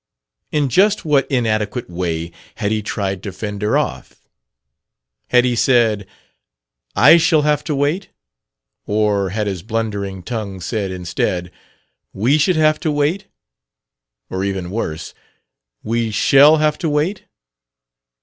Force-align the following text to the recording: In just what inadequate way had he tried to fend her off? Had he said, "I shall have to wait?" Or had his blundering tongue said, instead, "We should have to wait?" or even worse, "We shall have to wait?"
In 0.51 0.67
just 0.67 1.05
what 1.05 1.29
inadequate 1.29 1.87
way 1.87 2.31
had 2.55 2.71
he 2.71 2.81
tried 2.81 3.21
to 3.21 3.31
fend 3.31 3.61
her 3.61 3.77
off? 3.77 4.15
Had 5.27 5.45
he 5.45 5.55
said, 5.55 6.07
"I 6.95 7.17
shall 7.17 7.43
have 7.43 7.63
to 7.65 7.75
wait?" 7.75 8.09
Or 8.87 9.29
had 9.29 9.45
his 9.45 9.61
blundering 9.61 10.23
tongue 10.23 10.59
said, 10.59 10.89
instead, 10.89 11.51
"We 12.13 12.39
should 12.39 12.55
have 12.55 12.79
to 12.79 12.91
wait?" 12.91 13.27
or 14.27 14.43
even 14.43 14.71
worse, 14.71 15.13
"We 15.83 16.09
shall 16.09 16.57
have 16.57 16.79
to 16.79 16.89
wait?" 16.89 17.25